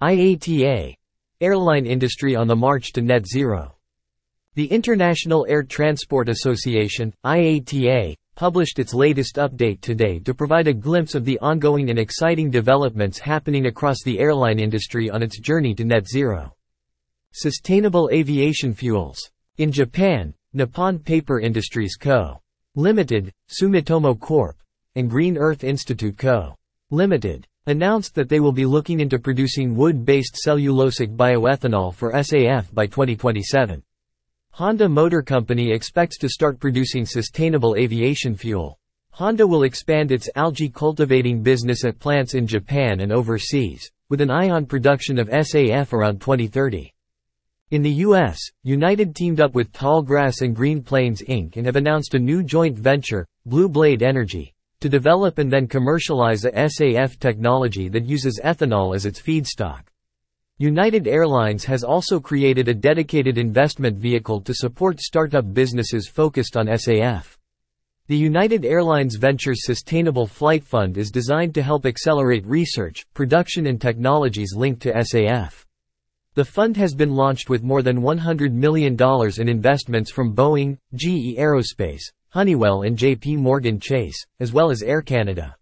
[0.00, 0.94] IATA
[1.40, 3.74] Airline industry on the march to net zero.
[4.54, 11.16] The International Air Transport Association, IATA, published its latest update today to provide a glimpse
[11.16, 15.84] of the ongoing and exciting developments happening across the airline industry on its journey to
[15.84, 16.54] net zero.
[17.32, 19.18] Sustainable aviation fuels.
[19.56, 22.40] In Japan, Nippon Paper Industries Co.
[22.76, 24.56] Limited, Sumitomo Corp.
[24.94, 26.54] and Green Earth Institute Co.
[26.92, 32.86] Limited announced that they will be looking into producing wood-based cellulosic bioethanol for SAF by
[32.86, 33.82] 2027.
[34.52, 38.78] Honda Motor Company expects to start producing sustainable aviation fuel.
[39.10, 44.30] Honda will expand its algae cultivating business at plants in Japan and overseas, with an
[44.30, 46.92] eye on production of SAF around 2030.
[47.70, 51.56] In the U.S., United teamed up with Tallgrass and Green Plains Inc.
[51.56, 56.44] and have announced a new joint venture, Blue Blade Energy, to develop and then commercialize
[56.44, 59.82] a SAF technology that uses ethanol as its feedstock.
[60.58, 66.66] United Airlines has also created a dedicated investment vehicle to support startup businesses focused on
[66.66, 67.36] SAF.
[68.08, 73.80] The United Airlines Ventures Sustainable Flight Fund is designed to help accelerate research, production and
[73.80, 75.64] technologies linked to SAF.
[76.34, 78.96] The fund has been launched with more than $100 million
[79.38, 85.00] in investments from Boeing, GE Aerospace, Honeywell and JP Morgan Chase, as well as Air
[85.00, 85.56] Canada.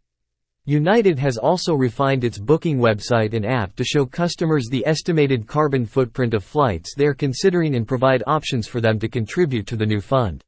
[0.64, 5.86] United has also refined its booking website and app to show customers the estimated carbon
[5.86, 9.86] footprint of flights they are considering and provide options for them to contribute to the
[9.86, 10.42] new fund.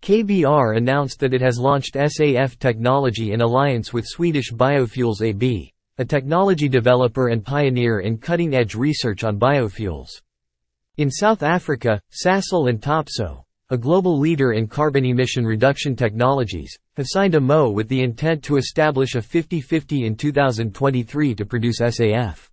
[0.00, 6.04] KBR announced that it has launched SAF technology in alliance with Swedish Biofuels AB, a
[6.04, 10.08] technology developer and pioneer in cutting-edge research on biofuels.
[10.96, 17.06] In South Africa, Sasol and Topsoe, a global leader in carbon emission reduction technologies, have
[17.08, 22.50] signed a MO with the intent to establish a 50-50 in 2023 to produce SAF.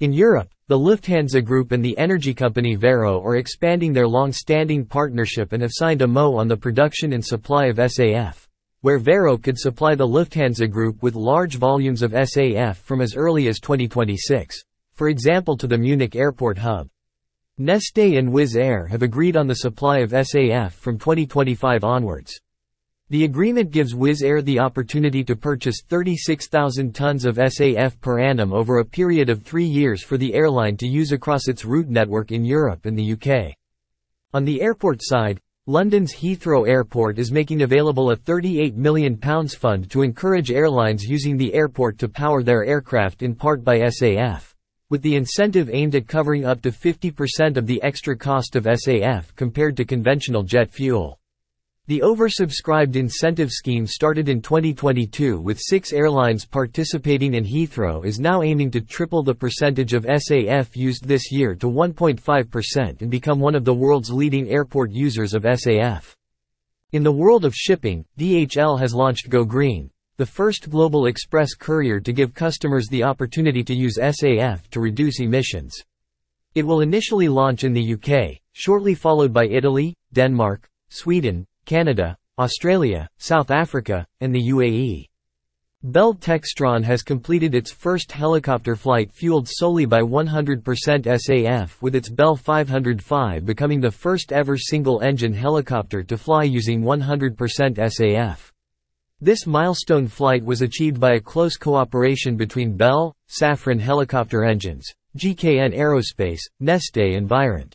[0.00, 5.54] In Europe, the Lufthansa Group and the energy company Verbio are expanding their long-standing partnership
[5.54, 8.46] and have signed a MO on the production and supply of SAF,
[8.82, 13.48] where Verbio could supply the Lufthansa Group with large volumes of SAF from as early
[13.48, 16.90] as 2026, for example to the Munich airport hub.
[17.60, 22.40] Neste and Wizz Air have agreed on the supply of SAF from 2025 onwards.
[23.10, 28.54] The agreement gives Wizz Air the opportunity to purchase 36,000 tons of SAF per annum
[28.54, 32.32] over a period of three years for the airline to use across its route network
[32.32, 33.54] in Europe and the UK.
[34.32, 40.00] On the airport side, London's Heathrow Airport is making available a £38 million fund to
[40.00, 44.51] encourage airlines using the airport to power their aircraft in part by SAF
[44.92, 49.34] with the incentive aimed at covering up to 50% of the extra cost of SAF
[49.36, 51.18] compared to conventional jet fuel.
[51.86, 58.42] The oversubscribed incentive scheme started in 2022 with six airlines participating and Heathrow is now
[58.42, 63.54] aiming to triple the percentage of SAF used this year to 1.5% and become one
[63.54, 66.14] of the world's leading airport users of SAF.
[66.92, 71.98] In the world of shipping, DHL has launched Go Green, the first global express courier
[72.00, 75.74] to give customers the opportunity to use SAF to reduce emissions.
[76.54, 83.08] It will initially launch in the UK, shortly followed by Italy, Denmark, Sweden, Canada, Australia,
[83.16, 85.06] South Africa, and the UAE.
[85.84, 92.08] Bell Textron has completed its first helicopter flight fueled solely by 100% SAF with its
[92.08, 97.34] Bell 505 becoming the first ever single-engine helicopter to fly using 100%
[97.78, 98.51] SAF.
[99.24, 104.84] This milestone flight was achieved by a close cooperation between Bell, Safran Helicopter Engines,
[105.16, 107.72] GKN Aerospace, Neste and Virent.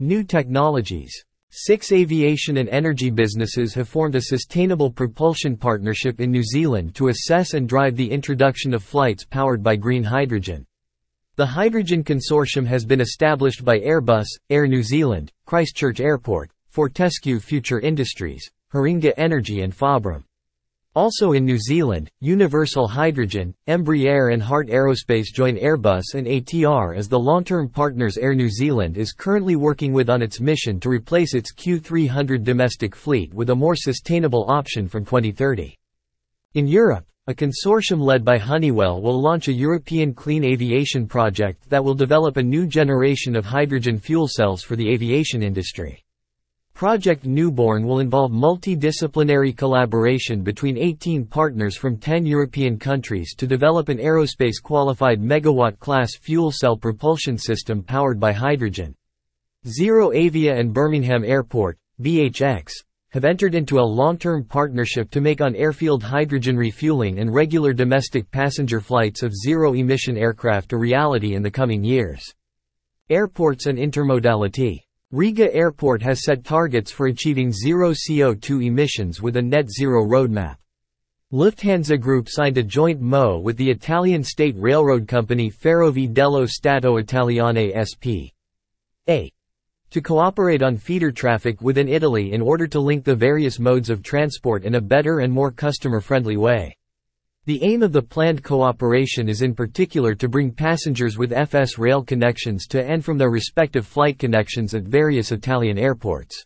[0.00, 1.12] New technologies.
[1.50, 7.08] Six aviation and energy businesses have formed a sustainable propulsion partnership in New Zealand to
[7.08, 10.64] assess and drive the introduction of flights powered by green hydrogen.
[11.36, 17.80] The Hydrogen Consortium has been established by Airbus, Air New Zealand, Christchurch Airport, Fortescue Future
[17.80, 20.24] Industries, Hiringa Energy and Fabrum.
[20.94, 27.08] Also in New Zealand, Universal Hydrogen, Embraer and Heart Aerospace join Airbus and ATR as
[27.08, 31.32] the long-term partners Air New Zealand is currently working with on its mission to replace
[31.32, 35.74] its Q300 domestic fleet with a more sustainable option from 2030.
[36.52, 41.82] In Europe, a consortium led by Honeywell will launch a European clean aviation project that
[41.82, 46.04] will develop a new generation of hydrogen fuel cells for the aviation industry.
[46.82, 53.88] Project Newborn will involve multidisciplinary collaboration between 18 partners from 10 European countries to develop
[53.88, 58.96] an aerospace-qualified megawatt-class fuel cell propulsion system powered by hydrogen.
[59.64, 62.72] ZeroAvia and Birmingham Airport, BHX,
[63.10, 68.80] have entered into a long-term partnership to make on-airfield hydrogen refueling and regular domestic passenger
[68.80, 72.34] flights of zero-emission aircraft a reality in the coming years.
[73.08, 74.80] Airports and intermodality.
[75.14, 80.56] Riga Airport has set targets for achieving zero CO2 emissions with a net zero roadmap.
[81.30, 86.96] Lufthansa Group signed a joint MO with the Italian state railroad company Ferrovie dello Stato
[86.96, 89.30] Italiane S.p.A.
[89.90, 94.02] to cooperate on feeder traffic within Italy in order to link the various modes of
[94.02, 96.74] transport in a better and more customer-friendly way.
[97.44, 102.00] The aim of the planned cooperation is in particular to bring passengers with FS rail
[102.00, 106.44] connections to and from their respective flight connections at various Italian airports.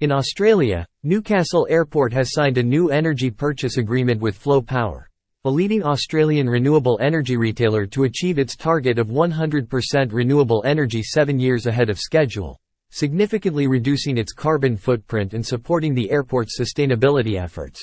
[0.00, 5.08] In Australia, Newcastle Airport has signed a new energy purchase agreement with Flow Power,
[5.46, 11.38] a leading Australian renewable energy retailer to achieve its target of 100% renewable energy seven
[11.38, 17.82] years ahead of schedule, significantly reducing its carbon footprint and supporting the airport's sustainability efforts.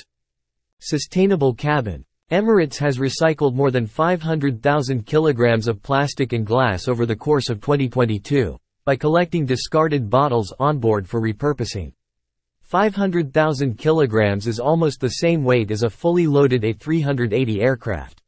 [0.80, 7.16] Sustainable cabin Emirates has recycled more than 500,000 kilograms of plastic and glass over the
[7.16, 11.94] course of 2022 by collecting discarded bottles on board for repurposing.
[12.64, 18.22] 500,000 kilograms is almost the same weight as a fully loaded A380 aircraft.